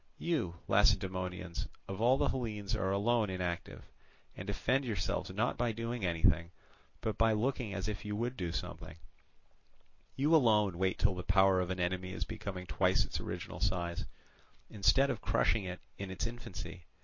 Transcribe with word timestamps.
You, 0.17 0.55
Lacedaemonians, 0.67 1.67
of 1.87 2.01
all 2.01 2.17
the 2.17 2.29
Hellenes 2.29 2.73
are 2.75 2.89
alone 2.89 3.29
inactive, 3.29 3.85
and 4.35 4.47
defend 4.47 4.83
yourselves 4.83 5.29
not 5.29 5.59
by 5.59 5.71
doing 5.71 6.03
anything 6.03 6.49
but 7.01 7.19
by 7.19 7.33
looking 7.33 7.71
as 7.75 7.87
if 7.87 8.03
you 8.03 8.15
would 8.15 8.35
do 8.35 8.51
something; 8.51 8.97
you 10.15 10.35
alone 10.35 10.79
wait 10.79 10.97
till 10.97 11.13
the 11.13 11.21
power 11.21 11.59
of 11.59 11.69
an 11.69 11.79
enemy 11.79 12.13
is 12.13 12.25
becoming 12.25 12.65
twice 12.65 13.05
its 13.05 13.19
original 13.19 13.59
size, 13.59 14.05
instead 14.71 15.11
of 15.11 15.21
crushing 15.21 15.65
it 15.65 15.79
in 15.99 16.09
its 16.09 16.25
infancy. 16.25 16.85